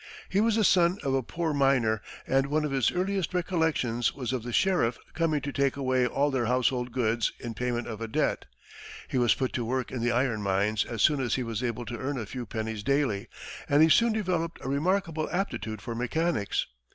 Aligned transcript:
He 0.29 0.41
was 0.41 0.55
the 0.55 0.63
son 0.63 0.97
of 1.03 1.13
a 1.13 1.21
poor 1.21 1.53
miner, 1.53 2.01
and 2.25 2.47
one 2.47 2.65
of 2.65 2.71
his 2.71 2.91
earliest 2.91 3.35
recollections 3.35 4.15
was 4.15 4.33
of 4.33 4.41
the 4.41 4.51
sheriff 4.51 4.97
coming 5.13 5.41
to 5.41 5.51
take 5.51 5.77
away 5.77 6.07
all 6.07 6.31
their 6.31 6.47
household 6.47 6.91
goods 6.91 7.31
in 7.39 7.53
payment 7.53 7.85
of 7.87 8.01
a 8.01 8.07
debt. 8.07 8.45
He 9.09 9.19
was 9.19 9.35
put 9.35 9.53
to 9.53 9.63
work 9.63 9.91
in 9.91 10.01
the 10.01 10.09
iron 10.11 10.41
mines 10.41 10.85
as 10.85 11.03
soon 11.03 11.21
as 11.21 11.35
he 11.35 11.43
was 11.43 11.61
able 11.61 11.85
to 11.85 11.99
earn 11.99 12.17
a 12.17 12.25
few 12.25 12.47
pennies 12.47 12.81
daily, 12.81 13.27
and 13.69 13.83
he 13.83 13.89
soon 13.89 14.11
developed 14.13 14.57
a 14.65 14.69
remarkable 14.69 15.29
aptitude 15.31 15.83
for 15.83 15.93
mechanics. 15.93 16.65